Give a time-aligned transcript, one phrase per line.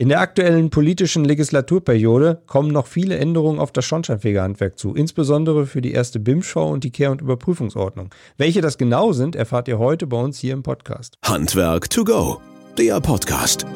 [0.00, 5.80] In der aktuellen politischen Legislaturperiode kommen noch viele Änderungen auf das Schornsteinfegerhandwerk zu, insbesondere für
[5.80, 8.10] die erste BIM-Schau und die Kehr- und Überprüfungsordnung.
[8.36, 11.18] Welche das genau sind, erfahrt ihr heute bei uns hier im Podcast.
[11.24, 12.40] Handwerk to go,
[12.78, 13.66] der Podcast.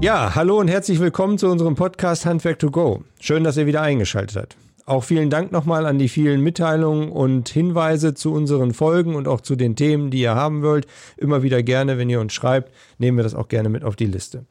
[0.00, 3.02] Ja, hallo und herzlich willkommen zu unserem Podcast Handwerk to go.
[3.20, 4.56] Schön, dass ihr wieder eingeschaltet habt.
[4.90, 9.40] Auch vielen Dank nochmal an die vielen Mitteilungen und Hinweise zu unseren Folgen und auch
[9.40, 10.88] zu den Themen, die ihr haben wollt.
[11.16, 14.06] Immer wieder gerne, wenn ihr uns schreibt, nehmen wir das auch gerne mit auf die
[14.06, 14.46] Liste.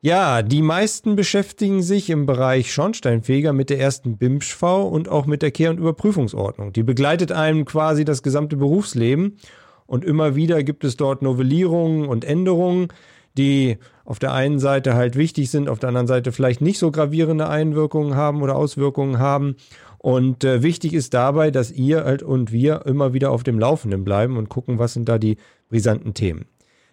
[0.00, 5.42] Ja, die meisten beschäftigen sich im Bereich Schornsteinfeger mit der ersten BIMSCHV und auch mit
[5.42, 6.72] der Kehr- und Überprüfungsordnung.
[6.72, 9.36] Die begleitet einem quasi das gesamte Berufsleben
[9.84, 12.88] und immer wieder gibt es dort Novellierungen und Änderungen
[13.36, 13.76] die
[14.06, 17.48] auf der einen Seite halt wichtig sind, auf der anderen Seite vielleicht nicht so gravierende
[17.48, 19.56] Einwirkungen haben oder Auswirkungen haben.
[19.98, 24.04] Und äh, wichtig ist dabei, dass ihr halt und wir immer wieder auf dem Laufenden
[24.04, 25.36] bleiben und gucken, was sind da die
[25.68, 26.46] brisanten Themen.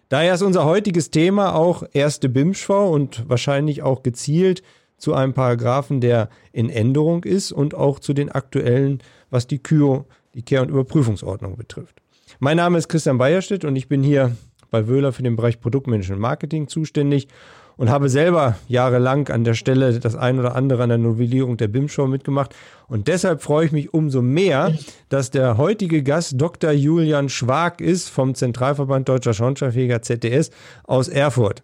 [0.08, 4.62] Daher ist unser heutiges Thema auch erste BIMSCHV und wahrscheinlich auch gezielt
[4.98, 10.04] zu einem Paragraphen, der in Änderung ist und auch zu den aktuellen, was die KYO,
[10.34, 12.00] die Kehr- und Überprüfungsordnung betrifft.
[12.40, 14.36] Mein Name ist Christian Beierstedt und ich bin hier
[14.70, 17.28] bei Wöhler für den Bereich Produktmanagement Marketing zuständig
[17.76, 21.68] und habe selber jahrelang an der Stelle das ein oder andere an der Novellierung der
[21.68, 22.54] BIM-Show mitgemacht.
[22.88, 24.72] Und deshalb freue ich mich umso mehr,
[25.08, 26.70] dass der heutige Gast Dr.
[26.70, 30.50] Julian Schwag ist vom Zentralverband Deutscher Schornsteinfeger ZDS
[30.84, 31.62] aus Erfurt.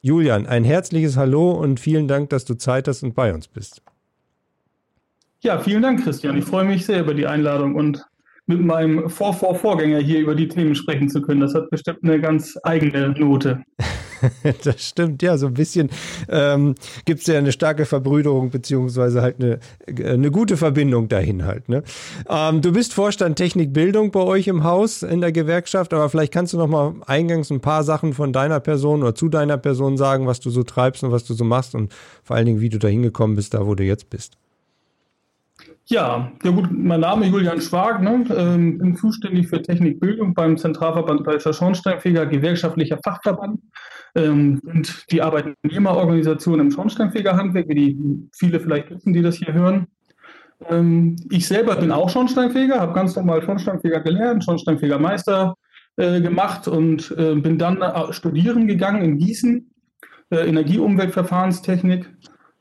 [0.00, 3.82] Julian, ein herzliches Hallo und vielen Dank, dass du Zeit hast und bei uns bist.
[5.40, 6.36] Ja, vielen Dank, Christian.
[6.36, 8.04] Ich freue mich sehr über die Einladung und
[8.46, 11.40] mit meinem Vor-Vor-Vorgänger hier über die Themen sprechen zu können.
[11.40, 13.62] Das hat bestimmt eine ganz eigene Note.
[14.64, 15.90] das stimmt, ja, so ein bisschen
[16.28, 19.58] ähm, gibt es ja eine starke Verbrüderung, beziehungsweise halt eine,
[20.04, 21.68] eine gute Verbindung dahin halt.
[21.68, 21.82] Ne?
[22.28, 26.52] Ähm, du bist Vorstand Technikbildung bei euch im Haus in der Gewerkschaft, aber vielleicht kannst
[26.52, 30.26] du noch mal eingangs ein paar Sachen von deiner Person oder zu deiner Person sagen,
[30.26, 32.78] was du so treibst und was du so machst und vor allen Dingen, wie du
[32.78, 34.36] da hingekommen bist, da wo du jetzt bist.
[35.86, 38.24] Ja, ja gut, mein Name ist Julian Schwag, ne?
[38.36, 43.60] ähm, bin zuständig für Technikbildung beim Zentralverband Deutscher Schornsteinfeger, gewerkschaftlicher Fachverband.
[44.14, 49.86] Ähm, und die Arbeitnehmerorganisation im Schornsteinfegerhandwerk, wie die viele vielleicht wissen, die das hier hören.
[50.68, 55.56] Ähm, ich selber bin auch Schornsteinfeger, habe ganz normal Schornsteinfeger gelernt, Schornsteinfegermeister
[55.96, 59.70] äh, gemacht und äh, bin dann äh, studieren gegangen in Gießen,
[60.30, 62.10] äh, Energie-Umweltverfahrenstechnik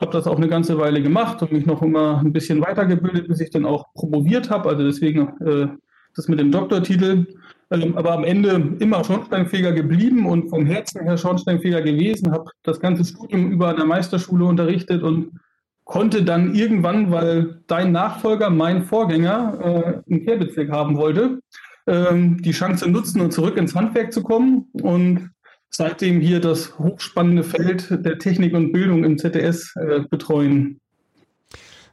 [0.02, 3.40] habe das auch eine ganze Weile gemacht und mich noch immer ein bisschen weitergebildet, bis
[3.40, 4.70] ich dann auch promoviert habe.
[4.70, 5.68] Also deswegen äh,
[6.16, 7.28] das mit dem Doktortitel.
[7.70, 12.80] Ähm, aber am Ende immer Schornsteinfeger geblieben und vom Herzen her Schornsteinfeger gewesen, habe das
[12.80, 15.40] ganze Studium über an der Meisterschule unterrichtet und
[15.86, 21.40] konnte dann irgendwann, weil dein Nachfolger, mein Vorgänger, äh, einen Kehrbezirk haben wollte,
[21.88, 25.32] ähm, die Chance nutzen und zurück ins Handwerk zu kommen und
[25.72, 30.80] seitdem hier das hochspannende Feld der Technik und Bildung im ZDS äh, betreuen.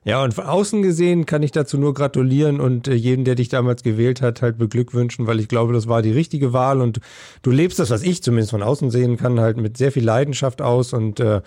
[0.05, 3.49] Ja, und von außen gesehen kann ich dazu nur gratulieren und äh, jedem, der dich
[3.49, 7.01] damals gewählt hat, halt beglückwünschen, weil ich glaube, das war die richtige Wahl und
[7.43, 10.63] du lebst das, was ich zumindest von außen sehen kann, halt mit sehr viel Leidenschaft
[10.63, 11.43] aus und äh,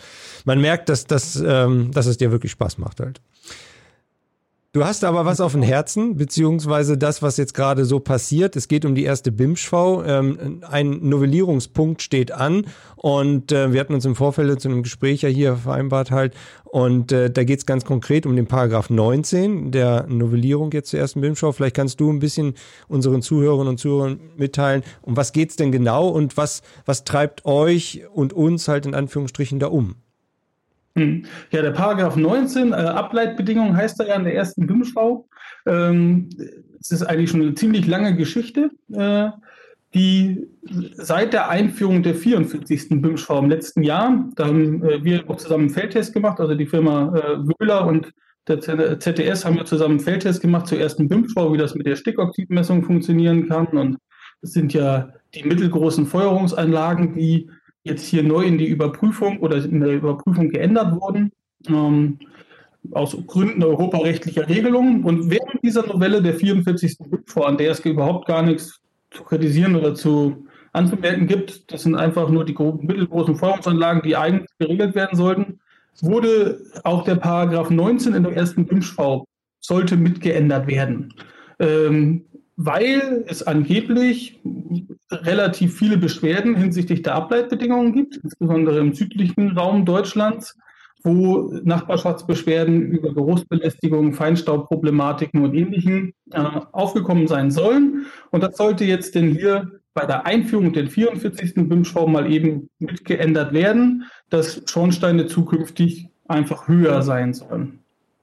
[0.46, 3.22] man merkt, dass, dass, ähm, dass es dir wirklich Spaß macht halt.
[4.74, 8.56] Du hast aber was auf dem Herzen, beziehungsweise das, was jetzt gerade so passiert.
[8.56, 9.74] Es geht um die erste BIMSCHV.
[10.06, 12.66] Ähm, ein Novellierungspunkt steht an
[12.96, 16.36] und äh, wir hatten uns im Vorfeld zu einem Gespräch ja hier vereinbart halt.
[16.64, 21.02] Und äh, da geht es ganz konkret um den Paragraph 19 der Novellierung jetzt zur
[21.02, 21.54] ersten BIMSCHV.
[21.54, 22.54] Vielleicht kannst du ein bisschen
[22.88, 28.04] unseren Zuhörerinnen und Zuhörern mitteilen, um was geht's denn genau und was, was treibt euch
[28.14, 29.98] und uns halt in Anführungsstrichen da um?
[30.96, 31.24] Hm.
[31.52, 35.28] Ja, der Paragraph 19, äh, Ableitbedingungen heißt er ja in der ersten BIM-Schau.
[35.66, 36.29] Ähm,
[36.79, 39.30] es ist eigentlich schon eine ziemlich lange Geschichte, äh,
[39.94, 40.47] die
[40.94, 43.01] seit der Einführung der 44.
[43.01, 46.66] BIM-Schau im letzten Jahr, da haben äh, wir auch zusammen einen Feldtest gemacht, also die
[46.66, 48.12] Firma äh, Wöhler und
[48.47, 48.59] der
[49.00, 52.84] ZDS haben ja zusammen einen Feldtest gemacht zur ersten BIM-Schau, wie das mit der Stickoxidmessung
[52.84, 53.68] funktionieren kann.
[53.68, 53.97] Und
[54.41, 57.50] es sind ja die mittelgroßen Feuerungsanlagen, die
[57.83, 61.31] jetzt hier neu in die Überprüfung oder in der Überprüfung geändert wurden.
[61.68, 62.19] Ähm,
[62.92, 65.04] aus Gründen europarechtlicher Regelungen.
[65.04, 66.98] Und während dieser Novelle der 44.
[67.10, 68.81] BIPFOR, an der es überhaupt gar nichts
[69.12, 74.50] zu kritisieren oder zu anzumerken gibt, das sind einfach nur die mittelgroßen Feuerungsanlagen, die eigentlich
[74.57, 75.60] geregelt werden sollten,
[76.01, 79.25] wurde auch der Paragraph 19 in der ersten BIMSCHV
[79.60, 81.13] sollte mitgeändert werden.
[81.60, 82.25] Ähm,
[82.63, 84.40] weil es angeblich
[85.12, 90.58] relativ viele Beschwerden hinsichtlich der Ableitbedingungen gibt, insbesondere im südlichen Raum Deutschlands,
[91.04, 98.06] wo Nachbarschaftsbeschwerden über Geruchsbelästigung, Feinstaubproblematiken und Ähnlichem äh, aufgekommen sein sollen.
[98.30, 101.56] Und das sollte jetzt denn hier bei der Einführung der 44.
[101.56, 107.80] BIM-Schau mal eben mitgeändert werden, dass Schornsteine zukünftig einfach höher sein sollen.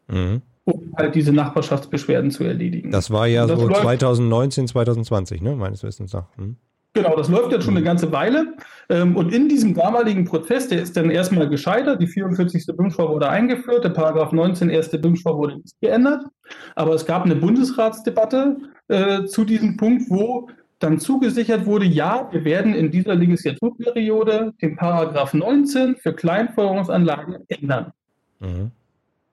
[0.07, 0.43] Mhm.
[0.71, 2.91] Um halt diese Nachbarschaftsbeschwerden zu erledigen.
[2.91, 6.27] Das war ja das so 2019, 2020, ne, meines Wissens nach.
[6.37, 6.57] Hm.
[6.93, 8.55] Genau, das läuft jetzt schon eine ganze Weile.
[8.89, 12.03] Ähm, und in diesem damaligen Prozess, der ist dann erstmal gescheitert.
[12.03, 12.67] Die 44.
[12.77, 16.25] BIMSCHOR wurde eingeführt, der Paragraph 19 erste BIMSCHOR wurde nicht geändert.
[16.75, 18.57] Aber es gab eine Bundesratsdebatte
[18.89, 20.49] äh, zu diesem Punkt, wo
[20.81, 27.93] dann zugesichert wurde, ja, wir werden in dieser Legislaturperiode den Paragraph 19 für Kleinfeuerungsanlagen ändern.
[28.41, 28.73] Mhm.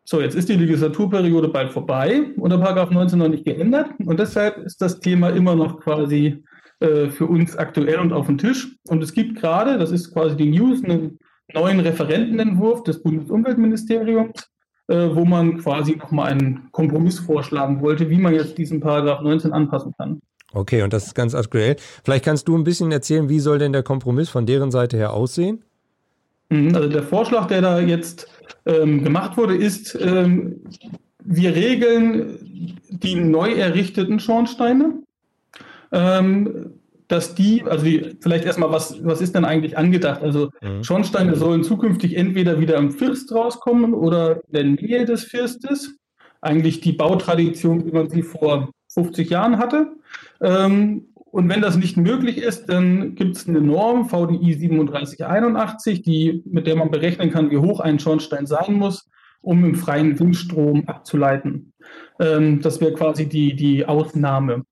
[0.07, 4.19] So, jetzt ist die Legislaturperiode bald vorbei und der Paragraph 19 noch nicht geändert und
[4.19, 6.43] deshalb ist das Thema immer noch quasi
[6.79, 8.77] äh, für uns aktuell und auf dem Tisch.
[8.87, 11.17] Und es gibt gerade, das ist quasi die News, einen
[11.53, 14.51] neuen Referentenentwurf des Bundesumweltministeriums,
[14.89, 19.53] äh, wo man quasi nochmal einen Kompromiss vorschlagen wollte, wie man jetzt diesen Paragraph 19
[19.53, 20.21] anpassen kann.
[20.53, 21.77] Okay, und das ist ganz aktuell.
[22.03, 25.13] Vielleicht kannst du ein bisschen erzählen, wie soll denn der Kompromiss von deren Seite her
[25.13, 25.63] aussehen?
[26.49, 28.27] Mhm, also der Vorschlag, der da jetzt
[28.65, 30.61] ähm, gemacht wurde, ist, ähm,
[31.23, 35.05] wir regeln die neu errichteten Schornsteine
[35.91, 36.73] ähm,
[37.07, 40.21] dass die, also die, vielleicht erstmal, was, was ist denn eigentlich angedacht?
[40.23, 40.83] Also mhm.
[40.83, 45.95] Schornsteine sollen zukünftig entweder wieder im First rauskommen oder in der Nähe des Firstes.
[46.41, 49.93] Eigentlich die Bautradition, wie man sie vor 50 Jahren hatte.
[50.41, 56.41] Ähm, und wenn das nicht möglich ist, dann gibt es eine Norm, VDI 3781, die,
[56.45, 59.09] mit der man berechnen kann, wie hoch ein Schornstein sein muss,
[59.41, 61.73] um im freien Windstrom abzuleiten.
[62.21, 64.63] Ähm, das wäre quasi die, die Ausnahme.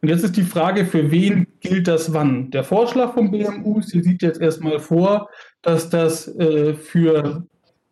[0.00, 2.52] Und jetzt ist die Frage, für wen gilt das wann?
[2.52, 5.28] Der Vorschlag vom BMU, sie sieht jetzt erstmal vor,
[5.60, 7.48] dass das äh, für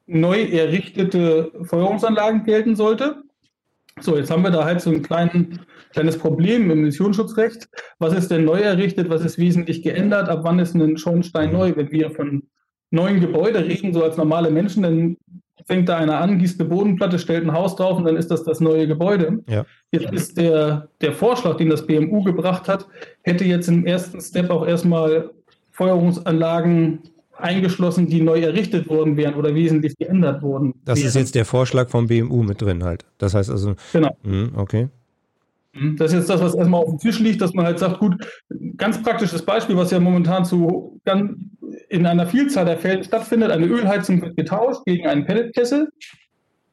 [0.06, 3.24] neu errichtete Feuerungsanlagen gelten sollte.
[4.00, 5.60] So, jetzt haben wir da halt so ein klein,
[5.92, 7.68] kleines Problem im Emissionsschutzrecht.
[7.98, 9.10] Was ist denn neu errichtet?
[9.10, 10.28] Was ist wesentlich geändert?
[10.28, 11.72] Ab wann ist ein Schornstein neu?
[11.76, 12.44] Wenn wir von
[12.90, 15.16] neuen Gebäuden reden, so als normale Menschen, dann
[15.66, 18.42] fängt da einer an, gießt eine Bodenplatte, stellt ein Haus drauf und dann ist das
[18.42, 19.44] das neue Gebäude.
[19.48, 19.64] Ja.
[19.92, 22.86] Jetzt ist der, der Vorschlag, den das BMU gebracht hat,
[23.22, 25.30] hätte jetzt im ersten Step auch erstmal
[25.70, 27.00] Feuerungsanlagen
[27.42, 30.74] eingeschlossen, die neu errichtet worden wären oder wesentlich geändert wurden.
[30.84, 31.08] Das wären.
[31.08, 33.04] ist jetzt der Vorschlag vom BMU mit drin halt.
[33.18, 33.74] Das heißt also.
[33.92, 34.16] Genau.
[34.22, 34.88] Mh, okay.
[35.72, 35.96] Mhm.
[35.96, 38.16] Das ist jetzt das, was erstmal auf dem Tisch liegt, dass man halt sagt, gut,
[38.76, 41.32] ganz praktisches Beispiel, was ja momentan zu ganz
[41.88, 43.50] in einer Vielzahl der Fälle stattfindet.
[43.50, 45.88] Eine Ölheizung wird getauscht gegen einen Pelletkessel,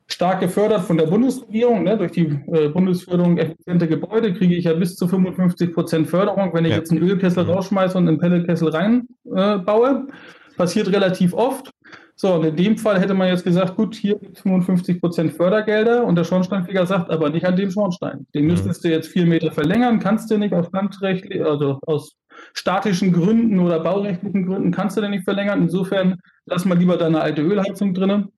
[0.08, 1.84] stark gefördert von der Bundesregierung.
[1.84, 1.98] Ne?
[1.98, 6.66] Durch die äh, Bundesförderung effiziente Gebäude kriege ich ja bis zu 55 Prozent Förderung, wenn
[6.66, 6.78] ich ja.
[6.78, 7.52] jetzt einen Ölkessel mhm.
[7.52, 9.90] rausschmeiße und einen Pelletkessel reinbaue.
[9.90, 10.14] Äh,
[10.58, 11.72] Passiert relativ oft.
[12.20, 15.34] So, und in dem Fall hätte man jetzt gesagt, gut, hier gibt es 55 Prozent
[15.34, 18.26] Fördergelder und der Schornsteinfeger sagt, aber nicht an dem Schornstein.
[18.34, 18.52] Den mhm.
[18.52, 22.16] müsstest du jetzt vier Meter verlängern, kannst du nicht aus landrechtlich, also aus
[22.54, 25.62] statischen Gründen oder baurechtlichen Gründen kannst du den nicht verlängern.
[25.62, 28.32] Insofern lass mal lieber deine alte Ölheizung drinnen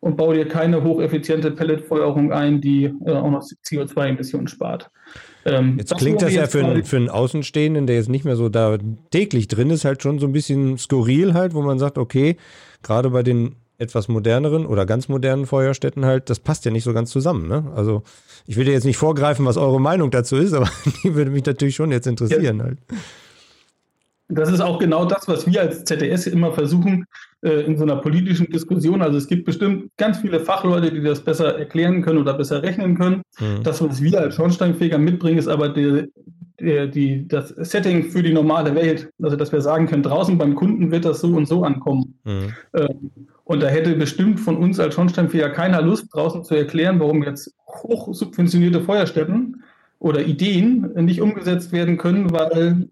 [0.00, 4.90] und bau dir keine hocheffiziente Pelletfeuerung ein, die äh, auch noch CO2-Emissionen spart.
[5.44, 8.48] Ähm, jetzt klingt das ja für, einen, für einen Außenstehenden, der jetzt nicht mehr so
[8.48, 8.78] da
[9.10, 12.36] täglich drin ist, halt schon so ein bisschen skurril halt, wo man sagt, okay,
[12.82, 16.92] gerade bei den etwas moderneren oder ganz modernen Feuerstätten halt, das passt ja nicht so
[16.92, 17.48] ganz zusammen.
[17.48, 17.72] Ne?
[17.74, 18.02] Also
[18.46, 20.70] ich will dir jetzt nicht vorgreifen, was eure Meinung dazu ist, aber
[21.02, 22.64] die würde mich natürlich schon jetzt interessieren ja.
[22.64, 22.78] halt.
[24.34, 27.04] Das ist auch genau das, was wir als ZDS immer versuchen
[27.42, 29.02] äh, in so einer politischen Diskussion.
[29.02, 32.96] Also es gibt bestimmt ganz viele Fachleute, die das besser erklären können oder besser rechnen
[32.96, 33.22] können.
[33.38, 33.62] Mhm.
[33.62, 36.10] Das, was wir als Schornsteinfeger mitbringen, ist aber die,
[36.60, 39.10] die, die, das Setting für die normale Welt.
[39.22, 42.18] Also dass wir sagen können, draußen beim Kunden wird das so und so ankommen.
[42.24, 42.54] Mhm.
[42.74, 43.10] Ähm,
[43.44, 47.54] und da hätte bestimmt von uns als Schornsteinfeger keiner Lust, draußen zu erklären, warum jetzt
[47.68, 49.62] hochsubventionierte Feuerstätten
[49.98, 52.88] oder Ideen nicht umgesetzt werden können, weil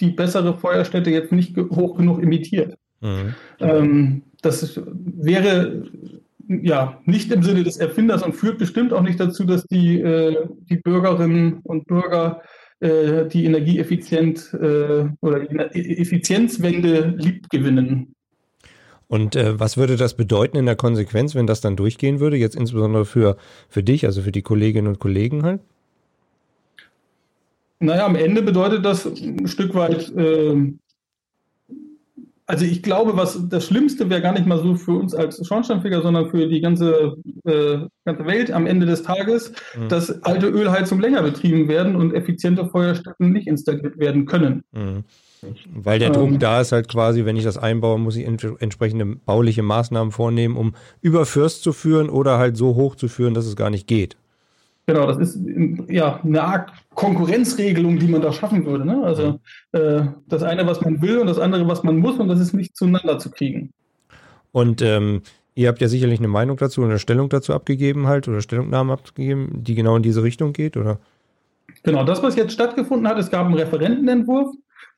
[0.00, 2.76] die bessere Feuerstätte jetzt nicht hoch genug imitiert.
[3.00, 3.34] Mhm.
[3.60, 5.84] Ähm, das wäre
[6.48, 10.46] ja nicht im Sinne des Erfinders und führt bestimmt auch nicht dazu, dass die, äh,
[10.68, 12.42] die Bürgerinnen und Bürger
[12.80, 18.14] äh, die Energieeffizient äh, oder die e-, Effizienzwende lieb gewinnen.
[19.06, 22.56] Und äh, was würde das bedeuten in der Konsequenz, wenn das dann durchgehen würde, jetzt
[22.56, 23.36] insbesondere für,
[23.68, 25.60] für dich, also für die Kolleginnen und Kollegen halt?
[27.84, 30.72] Naja, am Ende bedeutet das ein Stück weit äh,
[32.46, 36.02] also ich glaube, was das Schlimmste wäre gar nicht mal so für uns als Schornsteinfeger,
[36.02, 39.88] sondern für die ganze, äh, ganze Welt am Ende des Tages, mhm.
[39.88, 44.62] dass alte Ölheizungen länger betrieben werden und effiziente Feuerstätten nicht installiert werden können.
[44.72, 45.04] Mhm.
[45.74, 48.46] Weil der Druck ähm, da ist halt quasi, wenn ich das einbaue, muss ich ent
[48.60, 53.34] entsprechende bauliche Maßnahmen vornehmen, um über Fürst zu führen oder halt so hoch zu führen,
[53.34, 54.16] dass es gar nicht geht.
[54.86, 55.38] Genau, das ist
[55.88, 58.84] ja eine Art Konkurrenzregelung, die man da schaffen würde.
[58.84, 59.02] Ne?
[59.02, 59.40] Also
[59.72, 62.52] äh, das eine, was man will und das andere, was man muss und das ist
[62.52, 63.70] nicht zueinander zu kriegen.
[64.52, 65.22] Und ähm,
[65.54, 68.92] ihr habt ja sicherlich eine Meinung dazu und eine Stellung dazu abgegeben halt oder Stellungnahme
[68.92, 70.98] abgegeben, die genau in diese Richtung geht, oder?
[71.82, 74.54] Genau, das, was jetzt stattgefunden hat, es gab einen Referentenentwurf,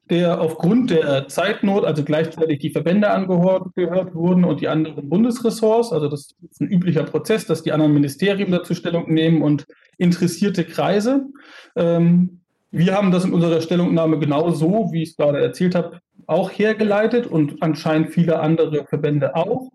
[0.09, 3.75] der aufgrund der Zeitnot, also gleichzeitig die Verbände angehört
[4.15, 8.51] wurden und die anderen Bundesressorts, also das ist ein üblicher Prozess, dass die anderen Ministerien
[8.51, 9.67] dazu Stellung nehmen und
[9.99, 11.27] interessierte Kreise.
[11.75, 16.01] Ähm, wir haben das in unserer Stellungnahme genau so, wie ich es gerade erzählt habe,
[16.27, 19.71] auch hergeleitet und anscheinend viele andere Verbände auch.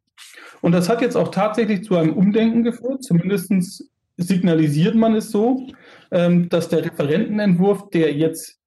[0.62, 5.68] Und das hat jetzt auch tatsächlich zu einem Umdenken geführt, zumindest signalisiert man es so,
[6.12, 8.61] ähm, dass der Referentenentwurf, der jetzt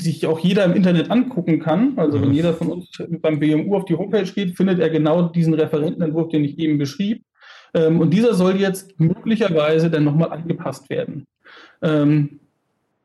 [0.00, 1.94] sich auch jeder im Internet angucken kann.
[1.96, 2.34] Also wenn mhm.
[2.34, 2.90] jeder von uns
[3.20, 7.24] beim BMU auf die Homepage geht, findet er genau diesen Referentenentwurf, den ich eben beschrieb.
[7.74, 11.26] Ähm, und dieser soll jetzt möglicherweise dann nochmal angepasst werden.
[11.82, 12.40] Ähm,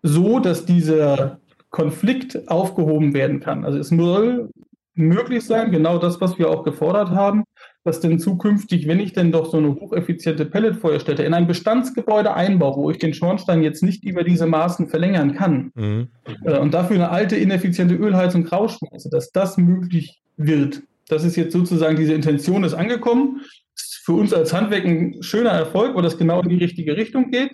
[0.02, 3.66] so, dass dieser Konflikt aufgehoben werden kann.
[3.66, 4.50] Also es soll
[4.94, 7.44] möglich sein, genau das, was wir auch gefordert haben,
[7.86, 12.78] dass denn zukünftig, wenn ich denn doch so eine hocheffiziente Pelletfeuerstätte in ein Bestandsgebäude einbaue,
[12.78, 16.08] wo ich den Schornstein jetzt nicht über diese Maßen verlängern kann mhm.
[16.44, 20.82] äh, und dafür eine alte, ineffiziente Ölheizung rausschmeiße, dass das möglich wird.
[21.08, 23.42] Das ist jetzt sozusagen diese Intention ist angekommen.
[23.76, 27.30] Ist für uns als Handwerk ein schöner Erfolg, weil das genau in die richtige Richtung
[27.30, 27.52] geht.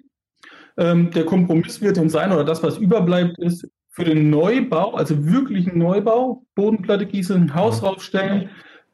[0.77, 5.25] Ähm, der Kompromiss wird dann sein, oder das, was überbleibt, ist für den Neubau, also
[5.25, 8.49] wirklichen Neubau, Bodenplatte gießen, Haus raufstellen,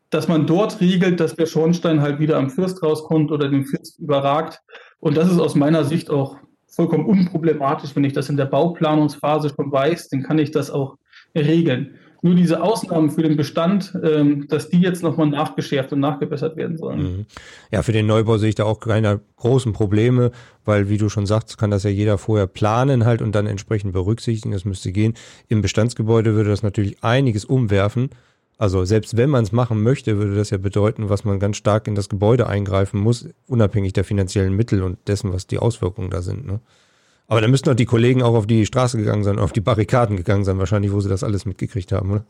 [0.10, 4.00] dass man dort regelt, dass der Schornstein halt wieder am Fürst rauskommt oder den Fürst
[4.00, 4.62] überragt.
[5.00, 6.38] Und das ist aus meiner Sicht auch
[6.68, 10.98] vollkommen unproblematisch, wenn ich das in der Bauplanungsphase schon weiß, dann kann ich das auch
[11.36, 11.96] regeln.
[12.22, 16.78] Nur diese Ausnahmen für den Bestand, ähm, dass die jetzt nochmal nachgeschärft und nachgebessert werden
[16.78, 17.00] sollen.
[17.00, 17.26] Mhm.
[17.72, 20.32] Ja, für den Neubau sehe ich da auch keine großen Probleme,
[20.66, 23.94] weil, wie du schon sagst, kann das ja jeder vorher planen halt und dann entsprechend
[23.94, 24.52] berücksichtigen.
[24.52, 25.14] Das müsste gehen.
[25.48, 28.10] Im Bestandsgebäude würde das natürlich einiges umwerfen.
[28.58, 31.88] Also selbst wenn man es machen möchte, würde das ja bedeuten, was man ganz stark
[31.88, 36.22] in das Gebäude eingreifen muss, unabhängig der finanziellen Mittel und dessen, was die Auswirkungen da
[36.22, 36.48] sind.
[36.48, 36.60] Ne?
[37.28, 40.18] Aber da müssten doch die Kollegen auch auf die Straße gegangen sein, auf die Barrikaden
[40.18, 42.26] gegangen sein, wahrscheinlich, wo sie das alles mitgekriegt haben, oder?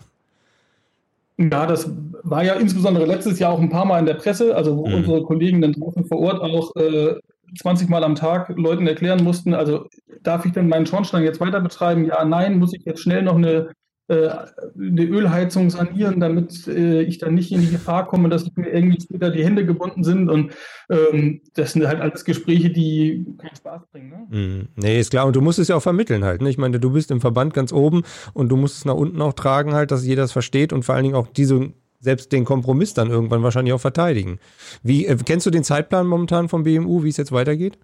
[1.40, 1.90] Ja, das
[2.24, 4.96] war ja insbesondere letztes Jahr auch ein paar Mal in der Presse, also wo mhm.
[4.96, 7.14] unsere Kollegen dann draußen vor Ort auch äh,
[7.60, 9.86] 20 Mal am Tag Leuten erklären mussten, also
[10.24, 12.06] darf ich denn meinen Schornstein jetzt weiter betreiben?
[12.06, 13.70] Ja, nein, muss ich jetzt schnell noch eine
[14.10, 19.02] eine Ölheizung sanieren, damit äh, ich dann nicht in die Gefahr komme, dass mir irgendwie
[19.02, 20.30] später die Hände gebunden sind.
[20.30, 20.54] Und
[20.90, 24.10] ähm, das sind halt alles Gespräche, die keinen Spaß bringen.
[24.10, 24.38] Ne?
[24.38, 25.26] Mm, nee, ist klar.
[25.26, 26.42] Und du musst es ja auch vermitteln halt.
[26.42, 26.50] Ne?
[26.50, 29.34] Ich meine, du bist im Verband ganz oben und du musst es nach unten auch
[29.34, 32.94] tragen halt, dass jeder es versteht und vor allen Dingen auch diese selbst den Kompromiss
[32.94, 34.40] dann irgendwann wahrscheinlich auch verteidigen.
[34.84, 37.78] Wie äh, kennst du den Zeitplan momentan vom BMU, wie es jetzt weitergeht?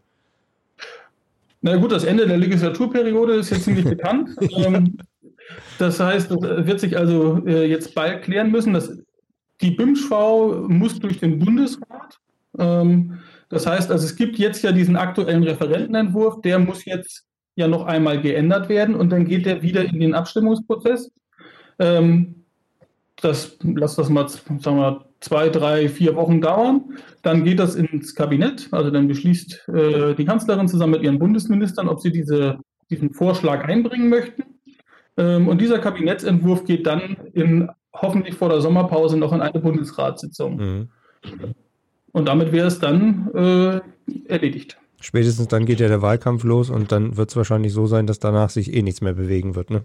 [1.62, 4.30] Na gut, das Ende der Legislaturperiode ist jetzt ziemlich bekannt.
[4.58, 4.98] ähm,
[5.80, 8.74] das heißt, das wird sich also äh, jetzt bald klären müssen.
[8.74, 8.98] Dass
[9.62, 12.20] die BIMSCHV muss durch den Bundesrat.
[12.58, 13.20] Ähm,
[13.50, 17.86] das heißt, also es gibt jetzt ja diesen aktuellen Referentenentwurf, der muss jetzt ja noch
[17.86, 21.12] einmal geändert werden und dann geht der wieder in den Abstimmungsprozess.
[21.80, 22.44] Ähm,
[23.22, 26.98] das lass das mal, sagen wir, zwei, drei, vier Wochen dauern.
[27.22, 28.68] Dann geht das ins Kabinett.
[28.72, 32.58] Also dann beschließt äh, die Kanzlerin zusammen mit ihren Bundesministern, ob sie diese,
[32.90, 34.44] diesen Vorschlag einbringen möchten.
[35.18, 40.58] Ähm, und dieser Kabinettsentwurf geht dann in, hoffentlich vor der Sommerpause noch in eine Bundesratssitzung.
[40.58, 40.90] Mhm.
[42.12, 43.82] Und damit wäre es dann äh,
[44.28, 44.78] erledigt.
[45.00, 48.20] Spätestens dann geht ja der Wahlkampf los und dann wird es wahrscheinlich so sein, dass
[48.20, 49.84] danach sich eh nichts mehr bewegen wird, ne?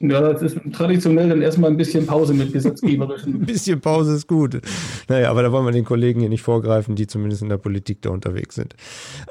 [0.00, 3.34] Ja, das ist traditionell dann erstmal ein bisschen Pause mit gesetzgeberischen.
[3.42, 4.60] ein bisschen Pause ist gut.
[5.08, 8.02] Naja, aber da wollen wir den Kollegen hier nicht vorgreifen, die zumindest in der Politik
[8.02, 8.76] da unterwegs sind.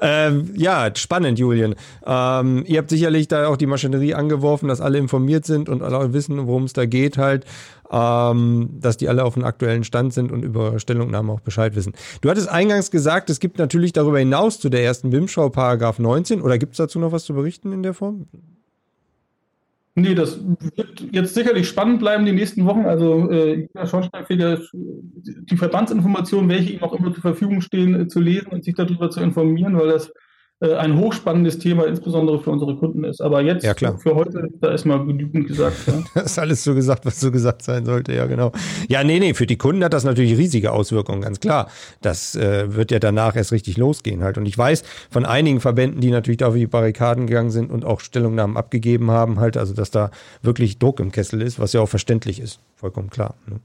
[0.01, 1.75] Ähm, ja, spannend, Julian.
[2.05, 6.11] Ähm, ihr habt sicherlich da auch die Maschinerie angeworfen, dass alle informiert sind und alle
[6.11, 7.45] wissen, worum es da geht halt.
[7.89, 11.93] Ähm, dass die alle auf dem aktuellen Stand sind und über Stellungnahmen auch Bescheid wissen.
[12.19, 16.41] Du hattest eingangs gesagt, es gibt natürlich darüber hinaus zu der ersten BIM-Schau Paragraph 19
[16.41, 18.27] oder gibt es dazu noch was zu berichten in der Form?
[19.99, 20.39] Nee, das
[20.75, 22.85] wird jetzt sicherlich spannend bleiben die nächsten Wochen.
[22.85, 28.49] Also äh, Schornsteinfeger, die Verbandsinformationen, welche ihm auch immer zur Verfügung stehen, äh, zu lesen
[28.49, 30.13] und sich darüber zu informieren, weil das
[30.59, 33.21] ein hochspannendes Thema, insbesondere für unsere Kunden ist.
[33.21, 33.99] Aber jetzt ja, klar.
[33.99, 35.75] für heute, da ist mal genügend gesagt.
[35.85, 36.03] Ja.
[36.15, 38.51] das ist alles so gesagt, was so gesagt sein sollte, ja, genau.
[38.87, 41.69] Ja, nee, nee, für die Kunden hat das natürlich riesige Auswirkungen, ganz klar.
[42.01, 44.39] Das äh, wird ja danach erst richtig losgehen halt.
[44.39, 47.85] Und ich weiß von einigen Verbänden, die natürlich da auf die Barrikaden gegangen sind und
[47.85, 50.09] auch Stellungnahmen abgegeben haben, halt, also dass da
[50.41, 53.35] wirklich Druck im Kessel ist, was ja auch verständlich ist, vollkommen klar.
[53.45, 53.59] Ne?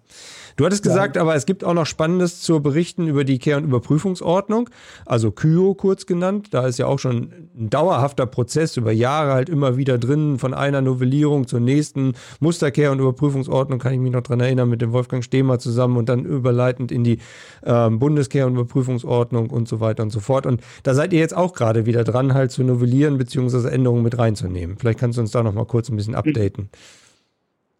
[0.56, 1.22] Du hattest gesagt, ja.
[1.22, 4.68] aber es gibt auch noch Spannendes zu berichten über die Kehr- und Überprüfungsordnung,
[5.06, 6.48] also KYO kurz genannt.
[6.50, 10.54] Da ist ja auch schon ein dauerhafter Prozess über Jahre halt immer wieder drin, von
[10.54, 14.92] einer Novellierung zur nächsten Musterkehr- und Überprüfungsordnung, kann ich mich noch dran erinnern, mit dem
[14.92, 17.18] Wolfgang Stehmer zusammen und dann überleitend in die
[17.62, 20.46] äh, Bundeskehr- und Überprüfungsordnung und so weiter und so fort.
[20.46, 23.68] Und da seid ihr jetzt auch gerade wieder dran, halt zu novellieren bzw.
[23.68, 24.76] Änderungen mit reinzunehmen.
[24.78, 26.68] Vielleicht kannst du uns da noch mal kurz ein bisschen updaten.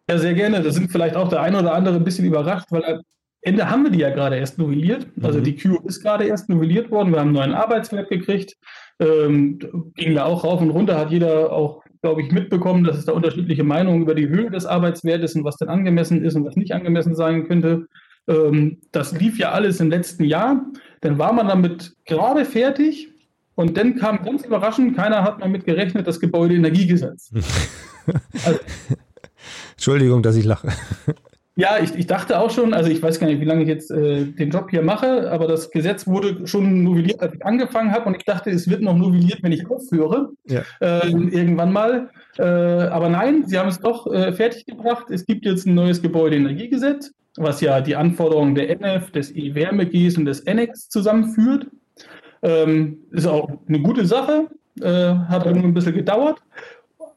[0.09, 0.63] Ja, sehr gerne.
[0.63, 3.03] Da sind vielleicht auch der eine oder andere ein bisschen überrascht, weil am
[3.41, 5.07] Ende haben wir die ja gerade erst novelliert.
[5.23, 5.45] Also mhm.
[5.45, 7.13] die Q ist gerade erst novelliert worden.
[7.13, 8.57] Wir haben einen neuen Arbeitswert gekriegt.
[9.01, 9.59] Ähm,
[9.95, 13.13] ging ja auch rauf und runter, hat jeder auch, glaube ich, mitbekommen, dass es da
[13.13, 16.73] unterschiedliche Meinungen über die Höhe des Arbeitswertes und was denn angemessen ist und was nicht
[16.73, 17.87] angemessen sein könnte.
[18.29, 20.65] Ähm, das lief ja alles im letzten Jahr.
[21.01, 23.09] Dann war man damit gerade fertig
[23.55, 27.33] und dann kam ganz überraschend, keiner hat damit gerechnet, das Gebäudeenergiegesetz.
[28.45, 28.59] also,
[29.83, 30.69] Entschuldigung, dass ich lache.
[31.55, 33.91] Ja, ich, ich dachte auch schon, also ich weiß gar nicht, wie lange ich jetzt
[33.91, 38.07] äh, den Job hier mache, aber das Gesetz wurde schon novelliert, als ich angefangen habe
[38.07, 40.63] und ich dachte, es wird noch novelliert, wenn ich aufhöre, ja.
[40.81, 42.09] äh, irgendwann mal.
[42.39, 45.11] Äh, aber nein, sie haben es doch äh, fertiggebracht.
[45.11, 50.25] Es gibt jetzt ein neues Gebäudeenergiegesetz, was ja die Anforderungen der NF, des E-Wärme-Gs und
[50.25, 51.67] des NX zusammenführt.
[52.43, 54.49] Ähm, ist auch eine gute Sache,
[54.81, 56.39] äh, hat nur ein bisschen gedauert.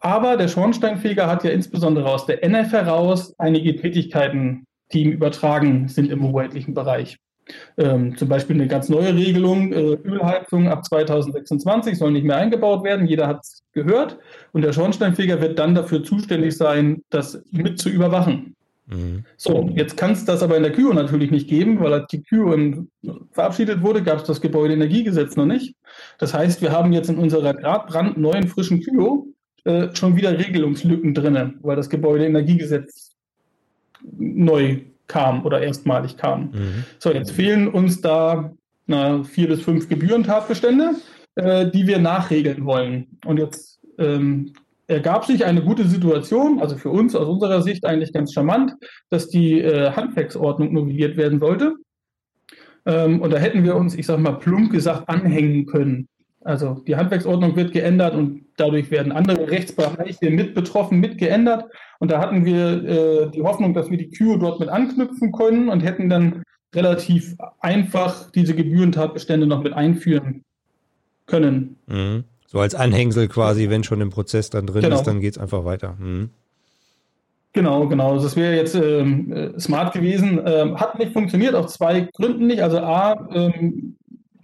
[0.06, 5.88] Aber der Schornsteinfeger hat ja insbesondere aus der NF heraus einige Tätigkeiten, die ihm übertragen
[5.88, 7.18] sind im hoheitlichen Bereich.
[7.76, 12.84] Ähm, zum Beispiel eine ganz neue Regelung, äh, Ölheizung ab 2026 soll nicht mehr eingebaut
[12.84, 14.20] werden, jeder hat es gehört.
[14.52, 18.56] Und der Schornsteinfeger wird dann dafür zuständig sein, das mit zu überwachen.
[18.86, 19.26] Mhm.
[19.38, 22.22] So, jetzt kann es das aber in der KÜO natürlich nicht geben, weil als die
[22.22, 22.86] KÜO
[23.32, 25.74] verabschiedet wurde, gab es das Gebäudeenergiegesetz noch nicht.
[26.20, 29.32] Das heißt, wir haben jetzt in unserer gerade brandneuen frischen KÜO
[29.65, 33.15] äh, schon wieder Regelungslücken drin, weil das Gebäudeenergiegesetz
[34.17, 36.51] neu kam oder erstmalig kam.
[36.51, 36.86] Mhm.
[37.00, 38.51] So, jetzt fehlen uns da
[38.88, 40.95] na, vier bis fünf Gebührentatbestände,
[41.36, 43.07] äh, die wir nachregeln wollen.
[43.25, 44.53] Und jetzt ähm,
[44.88, 48.74] ergab sich eine gute Situation, also für uns aus unserer Sicht eigentlich ganz charmant,
[49.10, 51.75] dass die äh, Handwerksordnung novelliert werden sollte.
[52.86, 56.08] Ähm, und da hätten wir uns, ich sag mal, plump gesagt, anhängen können.
[56.45, 61.65] Also die Handwerksordnung wird geändert und dadurch werden andere Rechtsbereiche mit betroffen, mit geändert.
[61.97, 65.69] Und da hatten wir äh, die Hoffnung, dass wir die KÜO dort mit anknüpfen können
[65.69, 66.43] und hätten dann
[66.75, 70.43] relativ einfach diese Gebührentatbestände noch mit einführen
[71.25, 71.77] können.
[71.88, 72.25] Mhm.
[72.45, 74.97] So als Anhängsel quasi, wenn schon im Prozess dann drin genau.
[74.97, 75.95] ist, dann geht es einfach weiter.
[75.99, 76.29] Mhm.
[77.53, 78.19] Genau, genau.
[78.19, 80.39] Das wäre jetzt ähm, äh, smart gewesen.
[80.45, 82.62] Ähm, hat nicht funktioniert, aus zwei Gründen nicht.
[82.62, 83.95] Also A, ähm,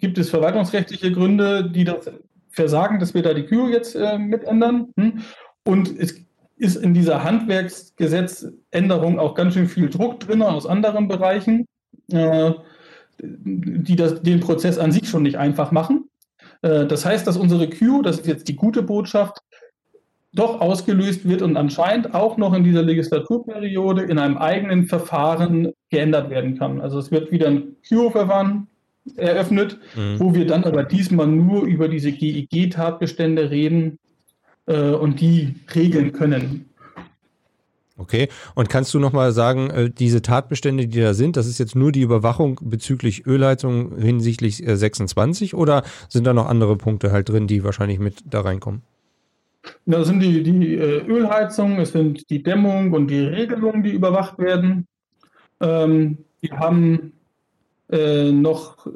[0.02, 2.12] gibt es verwaltungsrechtliche Gründe, die das
[2.50, 4.90] versagen, dass wir da die Kühe jetzt äh, mitändern.
[4.98, 5.22] Hm?
[5.64, 6.16] Und es
[6.58, 11.66] ist in dieser Handwerksgesetzänderung auch ganz schön viel Druck drin aus anderen Bereichen,
[12.12, 12.52] äh,
[13.20, 16.10] die das, den Prozess an sich schon nicht einfach machen.
[16.62, 19.40] Äh, das heißt, dass unsere Q, das ist jetzt die gute Botschaft,
[20.34, 26.30] doch ausgelöst wird und anscheinend auch noch in dieser Legislaturperiode in einem eigenen Verfahren geändert
[26.30, 26.80] werden kann.
[26.80, 28.68] Also es wird wieder ein Q-Verfahren
[29.16, 30.20] eröffnet, mhm.
[30.20, 33.98] wo wir dann aber diesmal nur über diese GEG-Tatbestände reden
[34.68, 36.66] äh, und die regeln können.
[37.98, 41.76] Okay, und kannst du nochmal sagen, äh, diese Tatbestände, die da sind, das ist jetzt
[41.76, 47.30] nur die Überwachung bezüglich Ölheizung hinsichtlich äh, 26 oder sind da noch andere Punkte halt
[47.30, 48.82] drin, die wahrscheinlich mit da reinkommen?
[49.86, 54.40] Da sind die, die äh, Ölheizung, es sind die Dämmung und die Regelungen, die überwacht
[54.40, 54.88] werden.
[55.60, 57.14] Ähm, wir haben
[57.92, 58.88] äh, noch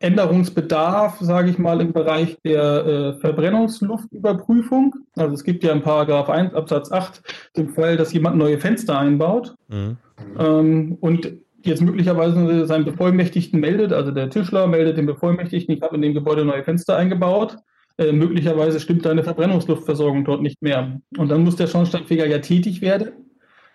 [0.00, 4.94] Änderungsbedarf, sage ich mal, im Bereich der äh, Verbrennungsluftunterprüfung.
[5.16, 7.20] Also es gibt ja in Paragraph 1 Absatz 8
[7.56, 9.96] den Fall, dass jemand neue Fenster einbaut mhm.
[10.38, 11.32] ähm, und
[11.64, 16.14] jetzt möglicherweise seinen Bevollmächtigten meldet, also der Tischler meldet dem Bevollmächtigten, ich habe in dem
[16.14, 17.56] Gebäude neue Fenster eingebaut.
[17.96, 21.00] Äh, möglicherweise stimmt deine Verbrennungsluftversorgung dort nicht mehr.
[21.16, 23.27] Und dann muss der Schornsteinfeger ja tätig werden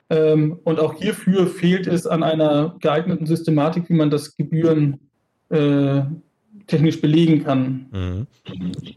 [0.10, 5.00] ähm, und auch hierfür fehlt es an einer geeigneten Systematik, wie man das Gebühren,
[5.50, 6.02] äh,
[6.68, 7.86] technisch belegen kann.
[7.92, 8.28] Mhm.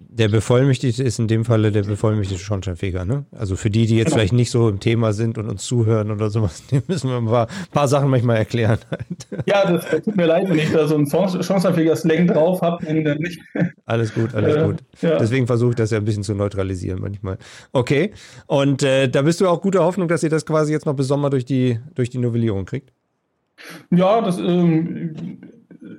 [0.09, 3.27] Der Bevollmächtigte ist in dem Falle der bevollmächtigte Schornsteinfeger, ne?
[3.33, 4.17] Also für die, die jetzt genau.
[4.17, 7.27] vielleicht nicht so im Thema sind und uns zuhören oder sowas, die müssen wir ein
[7.27, 8.79] paar, paar Sachen manchmal erklären.
[9.47, 12.87] Ja, das, das, tut mir leid, wenn ich da so einen Schornsteinfeger-Slang drauf habe.
[13.85, 14.77] Alles gut, alles äh, gut.
[15.01, 15.19] Ja.
[15.19, 17.39] Deswegen versuche ich das ja ein bisschen zu neutralisieren manchmal.
[17.73, 18.13] Okay,
[18.47, 21.09] und äh, da bist du auch guter Hoffnung, dass ihr das quasi jetzt noch bis
[21.09, 22.93] Sommer durch die, durch die Novellierung kriegt?
[23.91, 25.41] Ja, das ähm,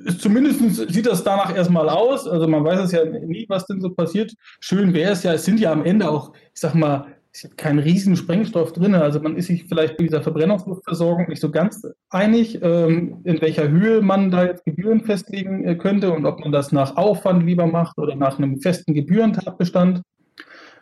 [0.05, 2.27] ist zumindest sieht das danach erstmal aus.
[2.27, 4.33] Also man weiß es ja nie, was denn so passiert.
[4.59, 7.07] Schön wäre es ja, es sind ja am Ende auch, ich sag mal,
[7.55, 8.95] kein riesen Sprengstoff drin.
[8.95, 13.69] Also man ist sich vielleicht bei dieser Verbrennungsluftversorgung nicht so ganz einig, ähm, in welcher
[13.69, 17.67] Höhe man da jetzt Gebühren festlegen äh, könnte und ob man das nach Aufwand lieber
[17.67, 20.01] macht oder nach einem festen Gebührentatbestand.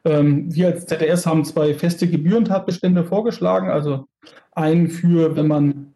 [0.05, 4.05] Ähm, wir als ZDS haben zwei feste Gebührentatbestände vorgeschlagen, also
[4.51, 5.94] einen für, wenn man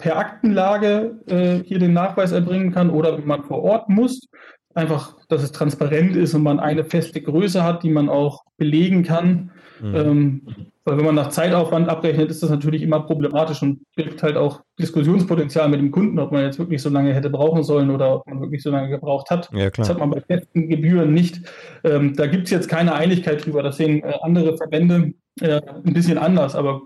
[0.00, 4.28] per Aktenlage äh, hier den Nachweis erbringen kann oder wenn man vor Ort muss.
[4.74, 9.02] Einfach, dass es transparent ist und man eine feste Größe hat, die man auch belegen
[9.02, 9.50] kann.
[9.80, 9.94] Mhm.
[9.96, 10.42] Ähm,
[10.84, 14.62] weil wenn man nach Zeitaufwand abrechnet, ist das natürlich immer problematisch und birgt halt auch
[14.78, 18.26] Diskussionspotenzial mit dem Kunden, ob man jetzt wirklich so lange hätte brauchen sollen oder ob
[18.26, 19.50] man wirklich so lange gebraucht hat.
[19.52, 21.42] Ja, das hat man bei festen Gebühren nicht.
[21.84, 23.62] Ähm, da gibt es jetzt keine Einigkeit drüber.
[23.62, 26.82] Das sehen äh, andere Verbände äh, ein bisschen anders, aber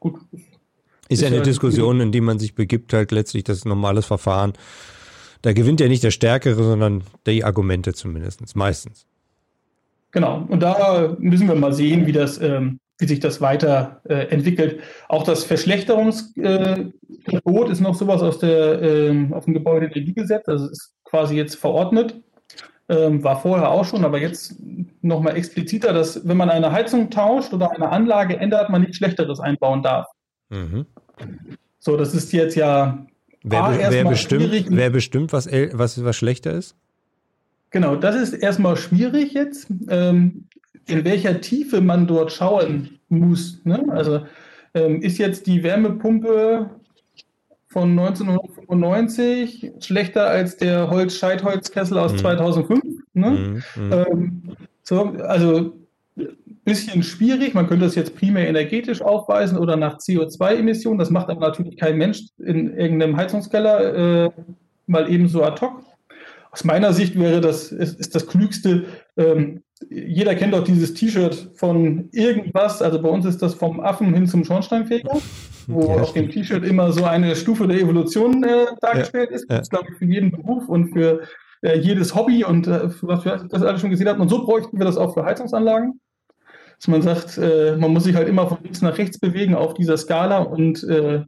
[0.00, 0.20] gut,
[1.14, 4.52] ist ja eine Diskussion, in die man sich begibt, halt letztlich das normales Verfahren.
[5.42, 9.06] Da gewinnt ja nicht der Stärkere, sondern die Argumente zumindest, meistens.
[10.10, 14.28] Genau, und da müssen wir mal sehen, wie, das, ähm, wie sich das weiter äh,
[14.28, 14.80] entwickelt.
[15.08, 20.94] Auch das Verschlechterungsgebot äh, ist noch sowas aus, der, äh, aus dem Gebäudeenergiegesetz, also ist
[21.04, 22.14] quasi jetzt verordnet.
[22.88, 24.56] Ähm, war vorher auch schon, aber jetzt
[25.00, 29.40] nochmal expliziter, dass wenn man eine Heizung tauscht oder eine Anlage ändert, man nichts Schlechteres
[29.40, 30.06] einbauen darf.
[30.50, 30.86] Mhm.
[31.78, 33.06] So, das ist jetzt ja.
[33.42, 36.76] Wer, A, wer bestimmt, wer bestimmt was, was, was schlechter ist?
[37.70, 40.46] Genau, das ist erstmal schwierig jetzt, ähm,
[40.86, 43.60] in welcher Tiefe man dort schauen muss.
[43.64, 43.84] Ne?
[43.90, 44.24] Also
[44.74, 46.70] ähm, ist jetzt die Wärmepumpe
[47.66, 52.18] von 1995 schlechter als der Holz-Scheitholzkessel aus mhm.
[52.18, 52.82] 2005?
[53.12, 53.30] Ne?
[53.30, 53.62] Mhm.
[53.76, 53.92] mhm.
[53.92, 54.42] Ähm,
[54.82, 55.72] so, also
[56.64, 57.54] bisschen schwierig.
[57.54, 60.98] Man könnte das jetzt primär energetisch aufweisen oder nach CO2-Emissionen.
[60.98, 64.30] Das macht aber natürlich kein Mensch in irgendeinem Heizungskeller äh,
[64.86, 65.82] mal eben so ad hoc.
[66.50, 68.84] Aus meiner Sicht wäre das, ist, ist das Klügste,
[69.16, 74.14] ähm, jeder kennt auch dieses T-Shirt von irgendwas, also bei uns ist das vom Affen
[74.14, 75.18] hin zum Schornsteinfeger,
[75.66, 79.50] wo ja, auf dem T-Shirt immer so eine Stufe der Evolution äh, dargestellt ja, ist.
[79.50, 81.22] Das ist, glaube ich, für jeden Beruf und für
[81.62, 84.20] äh, jedes Hobby und äh, was wir das alles schon gesehen haben.
[84.20, 86.00] Und so bräuchten wir das auch für Heizungsanlagen
[86.78, 89.74] dass man sagt, äh, man muss sich halt immer von links nach rechts bewegen auf
[89.74, 91.22] dieser Skala und äh,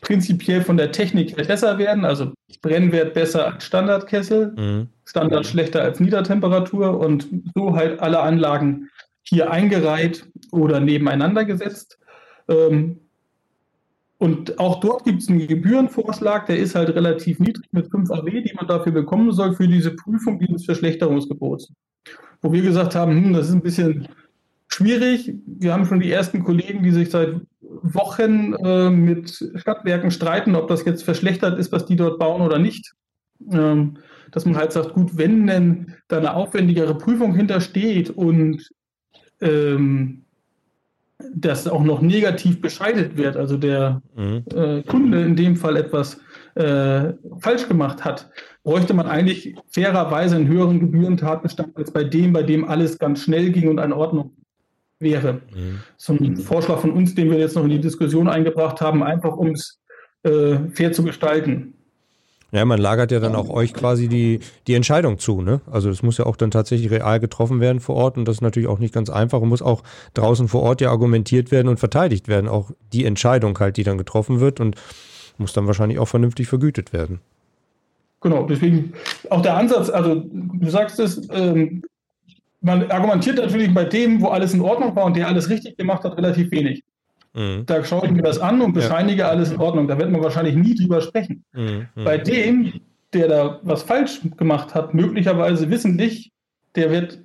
[0.00, 2.04] prinzipiell von der Technik her besser werden.
[2.04, 2.32] Also
[2.62, 4.88] Brennwert besser als Standardkessel, mhm.
[5.04, 8.88] Standard schlechter als Niedertemperatur und so halt alle Anlagen
[9.22, 11.98] hier eingereiht oder nebeneinander gesetzt.
[12.48, 12.98] Ähm,
[14.18, 18.42] und auch dort gibt es einen Gebührenvorschlag, der ist halt relativ niedrig mit 5 AW,
[18.42, 21.72] die man dafür bekommen soll für diese Prüfung dieses Verschlechterungsgebots.
[22.42, 24.08] Wo wir gesagt haben, hm, das ist ein bisschen
[24.68, 25.34] schwierig.
[25.46, 30.68] Wir haben schon die ersten Kollegen, die sich seit Wochen äh, mit Stadtwerken streiten, ob
[30.68, 32.92] das jetzt verschlechtert ist, was die dort bauen oder nicht.
[33.50, 33.98] Ähm,
[34.30, 38.68] dass man halt sagt, gut, wenn denn da eine aufwendigere Prüfung hintersteht und
[39.40, 40.24] ähm,
[41.34, 44.44] das auch noch negativ bescheidet wird, also der mhm.
[44.54, 46.20] äh, Kunde in dem Fall etwas
[46.54, 48.30] äh, falsch gemacht hat,
[48.62, 53.50] bräuchte man eigentlich fairerweise einen höheren Gebührentatbestand als bei dem, bei dem alles ganz schnell
[53.50, 54.32] ging und in Ordnung
[55.00, 55.34] wäre.
[55.54, 55.80] Mhm.
[55.96, 59.36] So ein Vorschlag von uns, den wir jetzt noch in die Diskussion eingebracht haben, einfach
[59.36, 59.78] um es
[60.22, 61.74] äh, fair zu gestalten.
[62.50, 65.60] Ja, man lagert ja dann auch euch quasi die, die Entscheidung zu, ne?
[65.70, 68.40] Also es muss ja auch dann tatsächlich real getroffen werden vor Ort und das ist
[68.40, 69.82] natürlich auch nicht ganz einfach und muss auch
[70.14, 72.48] draußen vor Ort ja argumentiert werden und verteidigt werden.
[72.48, 74.76] Auch die Entscheidung halt, die dann getroffen wird und
[75.36, 77.20] muss dann wahrscheinlich auch vernünftig vergütet werden.
[78.22, 78.94] Genau, deswegen
[79.28, 81.82] auch der Ansatz, also du sagst es, ähm,
[82.60, 86.04] man argumentiert natürlich bei dem, wo alles in Ordnung war und der alles richtig gemacht
[86.04, 86.82] hat, relativ wenig.
[87.34, 87.64] Mhm.
[87.66, 89.28] Da schaue ich mir das an und bescheinige ja.
[89.28, 89.86] alles in Ordnung.
[89.86, 91.44] Da wird man wahrscheinlich nie drüber sprechen.
[91.52, 91.86] Mhm.
[91.94, 92.04] mhm.
[92.04, 92.72] Bei dem,
[93.12, 96.32] der da was falsch gemacht hat, möglicherweise wissentlich,
[96.74, 97.20] der wird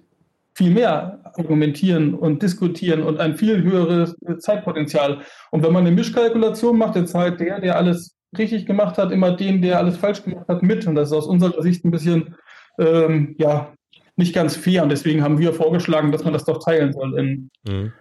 [0.56, 5.22] viel mehr argumentieren und diskutieren und ein viel höheres Zeitpotenzial.
[5.50, 9.36] Und wenn man eine Mischkalkulation macht, dann zahlt der, der alles richtig gemacht hat, immer
[9.36, 10.86] den, der alles falsch gemacht hat, mit.
[10.86, 12.36] Und das ist aus unserer Sicht ein bisschen
[12.80, 13.74] ähm, ja,
[14.16, 14.84] nicht ganz fair.
[14.84, 17.94] Und deswegen haben wir vorgeschlagen, dass man das doch teilen soll in mhm.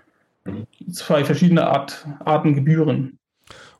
[0.92, 3.18] zwei verschiedene Art, Arten Gebühren.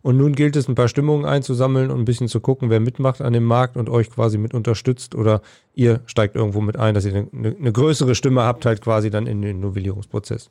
[0.02, 3.22] Und nun gilt es, ein paar Stimmungen einzusammeln und ein bisschen zu gucken, wer mitmacht
[3.22, 5.42] an dem Markt und euch quasi mit unterstützt oder
[5.74, 9.28] ihr steigt irgendwo mit ein, dass ihr eine, eine größere Stimme habt, halt quasi dann
[9.28, 10.50] in den Novellierungsprozess.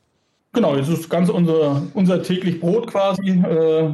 [0.54, 3.94] Genau, das ist ganz unser, unser täglich Brot quasi, äh,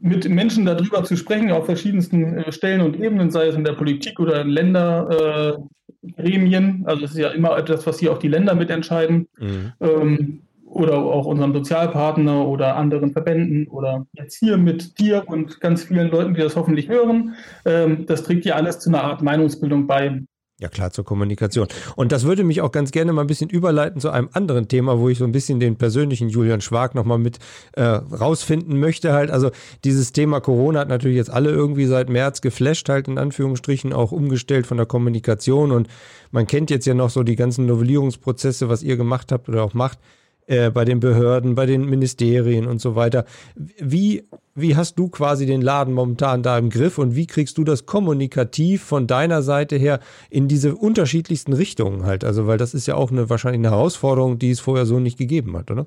[0.00, 3.72] mit Menschen darüber zu sprechen, auf verschiedensten äh, Stellen und Ebenen, sei es in der
[3.72, 6.84] Politik oder in Ländergremien.
[6.86, 9.26] Also es ist ja immer etwas, was hier auch die Länder mitentscheiden.
[9.38, 9.72] Mhm.
[9.80, 15.84] Ähm, oder auch unserem Sozialpartner oder anderen Verbänden oder jetzt hier mit dir und ganz
[15.84, 17.34] vielen Leuten, die das hoffentlich hören.
[17.64, 20.22] Ähm, das trägt ja alles zu einer Art Meinungsbildung bei.
[20.60, 21.68] Ja klar, zur Kommunikation.
[21.94, 24.98] Und das würde mich auch ganz gerne mal ein bisschen überleiten zu einem anderen Thema,
[24.98, 27.38] wo ich so ein bisschen den persönlichen Julian Schwag nochmal mit
[27.74, 29.30] äh, rausfinden möchte halt.
[29.30, 29.52] Also
[29.84, 34.10] dieses Thema Corona hat natürlich jetzt alle irgendwie seit März geflasht halt in Anführungsstrichen, auch
[34.10, 35.86] umgestellt von der Kommunikation und
[36.32, 39.74] man kennt jetzt ja noch so die ganzen Novellierungsprozesse, was ihr gemacht habt oder auch
[39.74, 40.00] macht
[40.48, 43.26] äh, bei den Behörden, bei den Ministerien und so weiter.
[43.54, 47.64] Wie, wie hast du quasi den Laden momentan da im Griff und wie kriegst du
[47.64, 52.24] das kommunikativ von deiner Seite her in diese unterschiedlichsten Richtungen halt?
[52.24, 55.18] Also, weil das ist ja auch eine wahrscheinlich eine Herausforderung, die es vorher so nicht
[55.18, 55.86] gegeben hat, oder?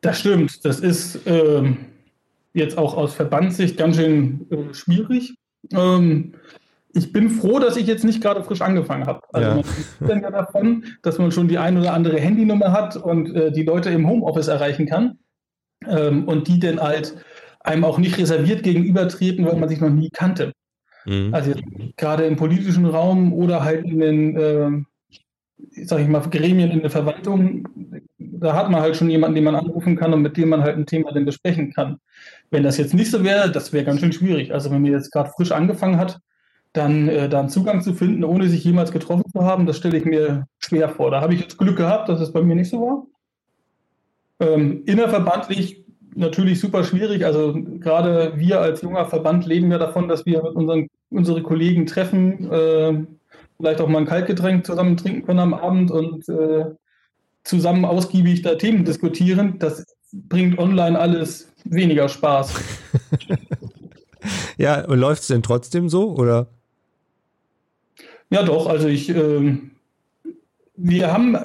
[0.00, 0.64] Das stimmt.
[0.64, 1.78] Das ist ähm,
[2.54, 5.34] jetzt auch aus Verbandssicht ganz schön äh, schwierig.
[5.72, 6.34] Ähm,
[6.96, 9.20] ich bin froh, dass ich jetzt nicht gerade frisch angefangen habe.
[9.32, 9.54] Also ja.
[9.54, 13.52] man spricht ja davon, dass man schon die ein oder andere Handynummer hat und äh,
[13.52, 15.18] die Leute im Homeoffice erreichen kann
[15.86, 17.14] ähm, und die dann halt
[17.60, 20.52] einem auch nicht reserviert gegenübertreten, weil man sich noch nie kannte.
[21.04, 21.34] Mhm.
[21.34, 21.52] Also
[21.96, 26.90] gerade im politischen Raum oder halt in den, äh, sag ich mal, Gremien in der
[26.90, 27.68] Verwaltung,
[28.18, 30.76] da hat man halt schon jemanden, den man anrufen kann und mit dem man halt
[30.78, 31.98] ein Thema dann besprechen kann.
[32.50, 34.54] Wenn das jetzt nicht so wäre, das wäre ganz schön schwierig.
[34.54, 36.20] Also wenn man jetzt gerade frisch angefangen hat,
[36.76, 39.98] dann äh, da einen Zugang zu finden, ohne sich jemals getroffen zu haben, das stelle
[39.98, 41.10] ich mir schwer vor.
[41.10, 43.06] Da habe ich jetzt Glück gehabt, dass es bei mir nicht so war.
[44.40, 45.84] Ähm, innerverbandlich
[46.14, 47.24] natürlich super schwierig.
[47.24, 51.86] Also gerade wir als junger Verband leben ja davon, dass wir mit unseren unsere Kollegen
[51.86, 53.06] treffen, äh,
[53.56, 56.66] vielleicht auch mal ein Kaltgetränk zusammen trinken können am Abend und äh,
[57.44, 59.58] zusammen ausgiebig da Themen diskutieren.
[59.58, 62.54] Das bringt online alles weniger Spaß.
[64.58, 66.48] ja, läuft es denn trotzdem so oder?
[68.30, 68.68] Ja, doch.
[68.68, 69.58] Also ich, äh,
[70.76, 71.36] wir haben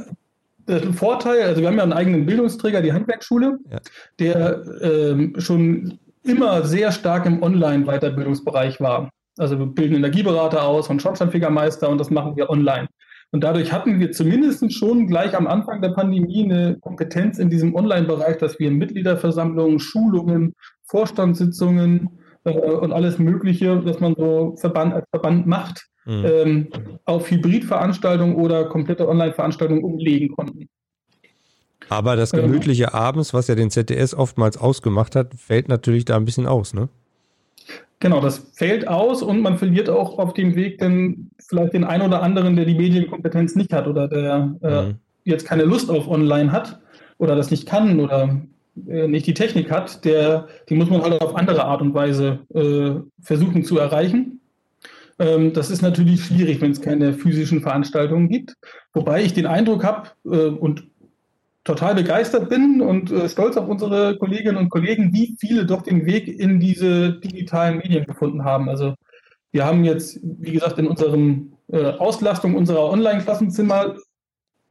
[0.67, 3.79] den Vorteil, also wir haben ja einen eigenen Bildungsträger, die Handwerksschule, ja.
[4.19, 9.09] der äh, schon immer sehr stark im Online-Weiterbildungsbereich war.
[9.37, 12.87] Also wir bilden Energieberater aus und Schornsteinfegermeister und das machen wir online.
[13.31, 17.73] Und dadurch hatten wir zumindest schon gleich am Anfang der Pandemie eine Kompetenz in diesem
[17.75, 22.09] Online-Bereich, dass wir Mitgliederversammlungen, Schulungen, Vorstandssitzungen
[22.43, 26.25] äh, und alles Mögliche, was man so Verband, als Verband macht, mhm.
[26.25, 26.67] ähm,
[27.05, 30.69] auf Hybridveranstaltungen oder komplette Online-Veranstaltungen umlegen konnten.
[31.89, 32.41] Aber das ähm.
[32.41, 36.47] Gemütliche ähm, abends, was ja den ZDS oftmals ausgemacht hat, fällt natürlich da ein bisschen
[36.47, 36.89] aus, ne?
[37.99, 42.07] Genau, das fällt aus und man verliert auch auf dem Weg dann vielleicht den einen
[42.07, 44.95] oder anderen, der die Medienkompetenz nicht hat oder der äh, mhm.
[45.23, 46.79] jetzt keine Lust auf Online hat
[47.19, 48.41] oder das nicht kann oder
[48.87, 52.39] äh, nicht die Technik hat, der, die muss man halt auf andere Art und Weise
[52.55, 54.40] äh, versuchen zu erreichen.
[55.21, 58.55] Ähm, das ist natürlich schwierig, wenn es keine physischen Veranstaltungen gibt.
[58.93, 60.83] Wobei ich den Eindruck habe äh, und
[61.63, 66.07] total begeistert bin und äh, stolz auf unsere Kolleginnen und Kollegen, wie viele doch den
[66.07, 68.67] Weg in diese digitalen Medien gefunden haben.
[68.67, 68.95] Also
[69.51, 73.95] wir haben jetzt, wie gesagt, in unserem äh, Auslastung unserer Online-Klassenzimmer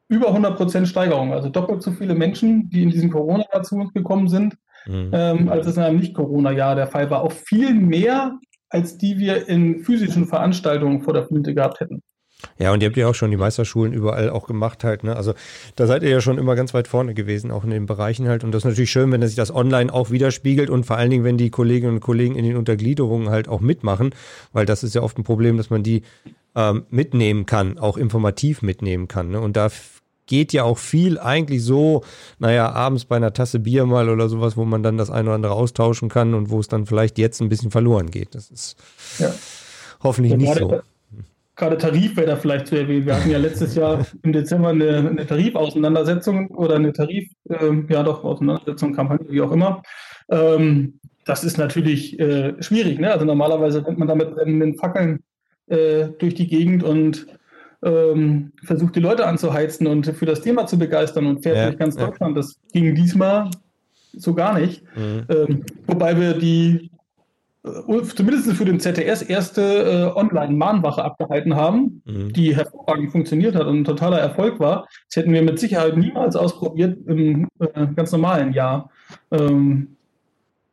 [0.09, 1.33] über 100 Prozent Steigerung.
[1.33, 5.11] Also doppelt so viele Menschen, die in diesem Corona-Jahr zu uns gekommen sind, mhm.
[5.13, 7.23] ähm, als es in einem Nicht-Corona-Jahr der Fall war.
[7.23, 8.37] Auch viel mehr
[8.71, 12.03] als die wir in physischen Veranstaltungen vor der Flinte gehabt hätten.
[12.59, 15.17] Ja, und ihr habt ja auch schon die Meisterschulen überall auch gemacht halt, ne?
[15.17, 15.35] Also
[15.77, 18.45] da seid ihr ja schon immer ganz weit vorne gewesen, auch in den Bereichen halt.
[18.45, 21.25] Und das ist natürlich schön, wenn sich das online auch widerspiegelt und vor allen Dingen,
[21.25, 24.15] wenn die Kolleginnen und Kollegen in den Untergliederungen halt auch mitmachen,
[24.53, 26.03] weil das ist ja oft ein Problem, dass man die
[26.55, 29.31] ähm, mitnehmen kann, auch informativ mitnehmen kann.
[29.31, 29.41] Ne?
[29.41, 29.69] Und da
[30.31, 32.03] geht ja auch viel eigentlich so,
[32.39, 35.35] naja, abends bei einer Tasse Bier mal oder sowas, wo man dann das eine oder
[35.35, 38.35] andere austauschen kann und wo es dann vielleicht jetzt ein bisschen verloren geht.
[38.35, 38.77] Das ist
[39.19, 39.31] ja.
[40.03, 40.81] hoffentlich ja, nicht so.
[41.57, 43.05] Gerade Tarif wäre da vielleicht zu erwähnen.
[43.05, 48.03] Wir hatten ja letztes Jahr im Dezember eine, eine Tarifauseinandersetzung oder eine Tarif, ähm, ja
[48.03, 49.83] doch, Auseinandersetzung, Kampagne, wie auch immer.
[50.31, 53.01] Ähm, das ist natürlich äh, schwierig.
[53.01, 53.13] Ne?
[53.13, 55.25] Also normalerweise rennt man da mit brennenden Fackeln
[55.67, 57.27] äh, durch die Gegend und
[57.83, 61.79] ähm, versucht, die Leute anzuheizen und für das Thema zu begeistern und fährt ja, durch
[61.79, 62.37] ganz Deutschland.
[62.37, 62.43] Ja.
[62.43, 63.51] Das ging diesmal
[64.13, 64.83] so gar nicht.
[64.97, 65.25] Mhm.
[65.29, 66.91] Ähm, wobei wir die,
[67.65, 69.63] äh, zumindest für den ZDS, erste
[70.15, 72.33] äh, Online-Mahnwache abgehalten haben, mhm.
[72.33, 74.87] die hervorragend funktioniert hat und ein totaler Erfolg war.
[75.09, 78.91] Das hätten wir mit Sicherheit niemals ausprobiert im äh, ganz normalen Jahr.
[79.31, 79.97] Ähm,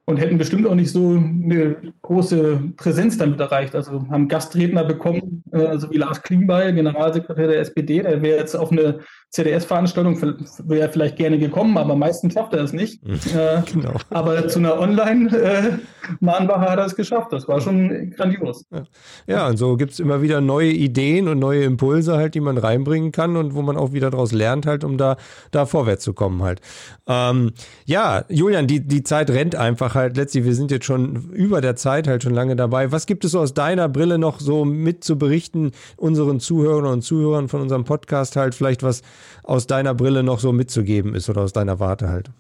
[0.10, 3.76] und hätten bestimmt auch nicht so eine große Präsenz damit erreicht.
[3.76, 8.56] Also haben Gastredner bekommen, äh, so wie Lars Klingbeil, Generalsekretär der SPD, der wäre jetzt
[8.56, 10.20] auf eine CDS-Veranstaltung,
[10.64, 13.06] wäre vielleicht gerne gekommen, aber meistens schafft er es nicht.
[13.06, 13.20] Mhm.
[13.36, 13.94] Äh, genau.
[14.10, 17.34] Aber zu einer Online-Mahnwache äh, hat er es geschafft.
[17.34, 18.66] Das war schon grandios.
[18.72, 18.84] Ja,
[19.28, 22.58] ja und so gibt es immer wieder neue Ideen und neue Impulse halt, die man
[22.58, 25.18] reinbringen kann und wo man auch wieder daraus lernt halt, um da,
[25.52, 26.62] da vorwärts zu kommen halt.
[27.06, 27.52] Ähm,
[27.86, 30.16] ja, Julian, die, die Zeit rennt einfach halt.
[30.16, 32.94] Letztlich, wir sind jetzt schon über der Zeit halt schon lange dabei.
[32.94, 37.02] Was gibt es so aus deiner Brille noch so mit zu berichten, unseren Zuhörern und
[37.02, 39.02] Zuhörern von unserem Podcast halt, vielleicht was
[39.44, 42.32] aus deiner Brille noch so mitzugeben ist oder aus deiner Warte halt?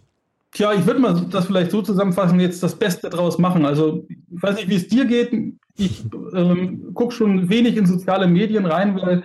[0.52, 3.66] Tja, ich würde mal das vielleicht so zusammenfassen, jetzt das Beste draus machen.
[3.66, 5.32] Also ich weiß nicht, wie es dir geht.
[5.78, 9.24] Ich ähm, gucke schon wenig in soziale Medien rein, weil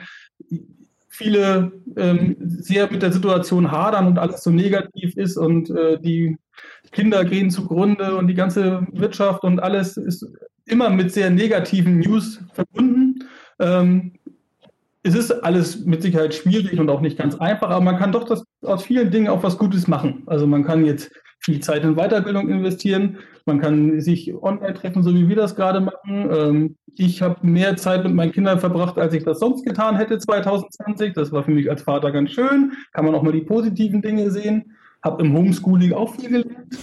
[1.09, 6.37] viele ähm, sehr mit der Situation hadern und alles so negativ ist und äh, die
[6.91, 10.27] Kinder gehen zugrunde und die ganze Wirtschaft und alles ist
[10.67, 13.25] immer mit sehr negativen News verbunden.
[13.59, 14.13] Ähm,
[15.03, 18.25] es ist alles mit Sicherheit schwierig und auch nicht ganz einfach, aber man kann doch
[18.25, 20.23] das, aus vielen Dingen auch was Gutes machen.
[20.27, 21.11] Also man kann jetzt
[21.41, 25.81] viel Zeit in Weiterbildung investieren, man kann sich online treffen, so wie wir das gerade
[25.81, 26.31] machen.
[26.31, 30.19] Ähm, ich habe mehr Zeit mit meinen Kindern verbracht, als ich das sonst getan hätte
[30.19, 31.15] 2020.
[31.15, 32.73] Das war für mich als Vater ganz schön.
[32.93, 34.77] Kann man auch mal die positiven Dinge sehen.
[35.03, 36.79] Habe im Homeschooling auch viel gelernt bin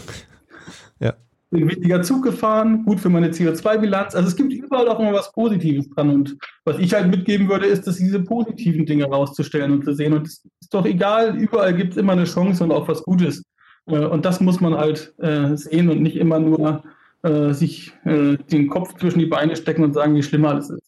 [1.51, 4.15] weniger Zug gefahren, gut für meine CO2-Bilanz.
[4.15, 6.09] Also es gibt überall auch immer was Positives dran.
[6.09, 10.13] Und was ich halt mitgeben würde, ist, dass diese positiven Dinge rauszustellen und zu sehen.
[10.13, 13.43] Und es ist doch egal, überall gibt es immer eine Chance und auch was Gutes.
[13.87, 16.83] Äh, und das muss man halt äh, sehen und nicht immer nur
[17.23, 20.83] äh, sich den Kopf zwischen die Beine stecken und sagen, wie schlimm alles ist.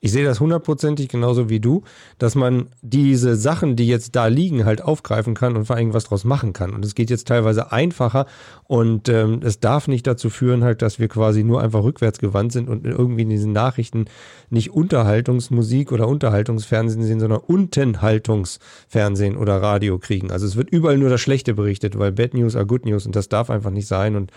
[0.00, 1.82] Ich sehe das hundertprozentig genauso wie du,
[2.18, 6.04] dass man diese Sachen, die jetzt da liegen, halt aufgreifen kann und vor allem was
[6.04, 6.72] draus machen kann.
[6.72, 8.26] Und es geht jetzt teilweise einfacher
[8.64, 12.52] und ähm, es darf nicht dazu führen, halt, dass wir quasi nur einfach rückwärts gewandt
[12.52, 14.04] sind und irgendwie in diesen Nachrichten
[14.50, 20.30] nicht Unterhaltungsmusik oder Unterhaltungsfernsehen sehen, sondern Untenhaltungsfernsehen oder Radio kriegen.
[20.30, 23.16] Also es wird überall nur das Schlechte berichtet, weil Bad News are Good News und
[23.16, 24.14] das darf einfach nicht sein.
[24.14, 24.30] Und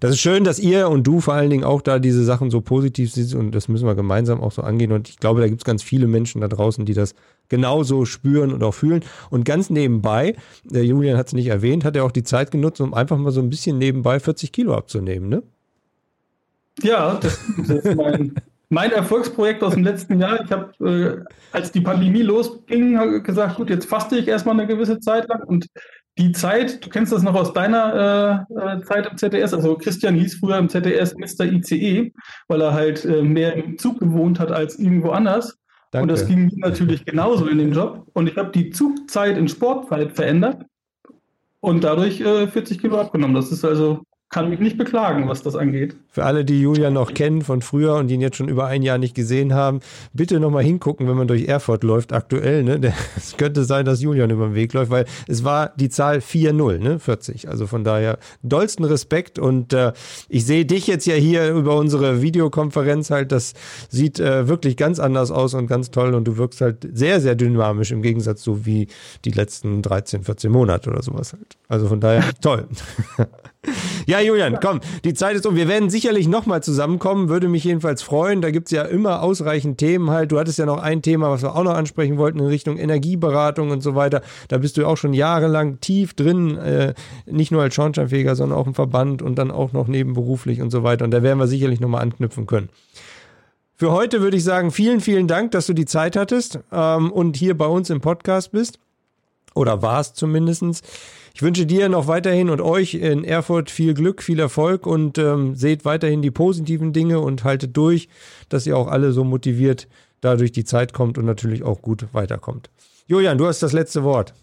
[0.00, 2.60] das ist schön, dass ihr und du vor allen Dingen auch da diese Sachen so
[2.60, 4.92] positiv siehst und das müssen wir gemeinsam auch so angehen.
[4.92, 7.14] Und ich glaube, da gibt es ganz viele Menschen da draußen, die das
[7.48, 9.04] genauso spüren und auch fühlen.
[9.30, 12.80] Und ganz nebenbei, der Julian hat es nicht erwähnt, hat er auch die Zeit genutzt,
[12.80, 15.42] um einfach mal so ein bisschen nebenbei 40 Kilo abzunehmen, ne?
[16.82, 18.34] Ja, das, das ist mein,
[18.68, 20.44] mein Erfolgsprojekt aus dem letzten Jahr.
[20.44, 25.00] Ich habe, äh, als die Pandemie losging, gesagt, gut, jetzt faste ich erstmal eine gewisse
[25.00, 25.66] Zeit lang und
[26.18, 30.16] die Zeit, du kennst das noch aus deiner äh, äh Zeit im ZDS, also Christian
[30.16, 31.46] hieß früher im ZDS Mr.
[31.46, 32.12] ICE,
[32.48, 35.58] weil er halt äh, mehr im Zug gewohnt hat als irgendwo anders.
[35.90, 36.02] Danke.
[36.02, 38.06] Und das ging mir natürlich genauso in dem Job.
[38.12, 40.66] Und ich habe die Zugzeit in Sportzeit verändert
[41.60, 43.34] und dadurch äh, 40 Kilo abgenommen.
[43.34, 45.96] Das ist also kann mich nicht beklagen, was das angeht.
[46.10, 48.96] Für alle, die Julian noch kennen von früher und ihn jetzt schon über ein Jahr
[48.98, 49.80] nicht gesehen haben,
[50.12, 52.64] bitte nochmal hingucken, wenn man durch Erfurt läuft aktuell.
[52.64, 52.78] Ne?
[53.16, 56.78] Es könnte sein, dass Julian über den Weg läuft, weil es war die Zahl 4-0,
[56.78, 56.98] ne?
[56.98, 57.48] 40.
[57.48, 59.92] Also von daher dollsten Respekt und äh,
[60.28, 63.52] ich sehe dich jetzt ja hier über unsere Videokonferenz halt, das
[63.90, 67.34] sieht äh, wirklich ganz anders aus und ganz toll und du wirkst halt sehr, sehr
[67.34, 68.88] dynamisch im Gegensatz so wie
[69.24, 71.58] die letzten 13, 14 Monate oder sowas halt.
[71.68, 72.66] Also von daher toll.
[74.06, 75.54] Ja, Julian, komm, die Zeit ist um.
[75.54, 78.40] Wir werden sicherlich nochmal zusammenkommen, würde mich jedenfalls freuen.
[78.40, 80.30] Da gibt es ja immer ausreichend Themen halt.
[80.30, 83.70] Du hattest ja noch ein Thema, was wir auch noch ansprechen wollten in Richtung Energieberatung
[83.70, 84.22] und so weiter.
[84.46, 86.94] Da bist du auch schon jahrelang tief drin, äh,
[87.26, 90.84] nicht nur als Schornsteinfeger, sondern auch im Verband und dann auch noch nebenberuflich und so
[90.84, 91.04] weiter.
[91.04, 92.68] Und da werden wir sicherlich nochmal anknüpfen können.
[93.74, 97.36] Für heute würde ich sagen, vielen, vielen Dank, dass du die Zeit hattest ähm, und
[97.36, 98.78] hier bei uns im Podcast bist.
[99.54, 100.82] Oder warst zumindestens.
[101.34, 105.54] Ich wünsche dir noch weiterhin und euch in Erfurt viel Glück, viel Erfolg und ähm,
[105.54, 108.08] seht weiterhin die positiven Dinge und haltet durch,
[108.48, 109.88] dass ihr auch alle so motiviert
[110.20, 112.70] dadurch die Zeit kommt und natürlich auch gut weiterkommt.
[113.06, 114.34] Julian, du hast das letzte Wort.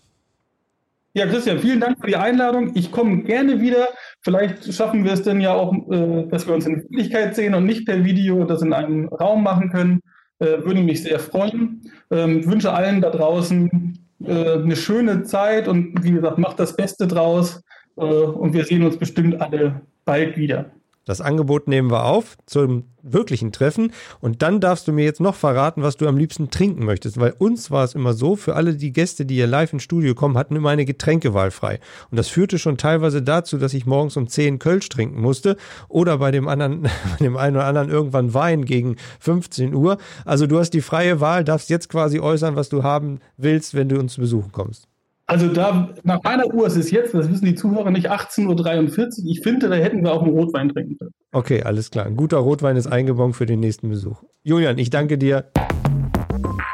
[1.14, 2.72] Ja, Christian, vielen Dank für die Einladung.
[2.76, 3.88] Ich komme gerne wieder.
[4.22, 7.66] Vielleicht schaffen wir es denn ja auch, äh, dass wir uns in Wirklichkeit sehen und
[7.66, 10.02] nicht per Video das in einem Raum machen können.
[10.40, 11.90] Äh, würde mich sehr freuen.
[12.12, 17.08] Ähm, wünsche allen da draußen äh, eine schöne Zeit und wie gesagt, macht das Beste
[17.08, 17.62] draus
[17.98, 20.72] äh, und wir sehen uns bestimmt alle bald wieder.
[21.06, 23.92] Das Angebot nehmen wir auf zum wirklichen Treffen
[24.22, 27.36] und dann darfst du mir jetzt noch verraten, was du am liebsten trinken möchtest, weil
[27.38, 30.36] uns war es immer so, für alle die Gäste, die hier live ins Studio kommen,
[30.36, 34.28] hatten immer eine Getränkewahl frei und das führte schon teilweise dazu, dass ich morgens um
[34.28, 36.82] 10 Kölsch trinken musste oder bei dem anderen,
[37.20, 39.98] bei dem einen oder anderen irgendwann Wein gegen 15 Uhr.
[40.26, 43.90] Also du hast die freie Wahl, darfst jetzt quasi äußern, was du haben willst, wenn
[43.90, 44.88] du uns besuchen kommst.
[45.28, 49.32] Also da, nach meiner Uhr ist es jetzt, das wissen die Zuhörer nicht, 18.43 Uhr.
[49.32, 51.14] Ich finde, da hätten wir auch einen Rotwein trinken können.
[51.32, 52.06] Okay, alles klar.
[52.06, 54.24] Ein guter Rotwein ist eingebongt für den nächsten Besuch.
[54.44, 55.50] Julian, ich danke dir.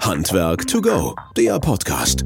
[0.03, 2.25] Handwerk to go, der Podcast.